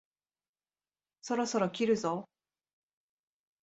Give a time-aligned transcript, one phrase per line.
[1.21, 2.27] そろそろ切るぞ？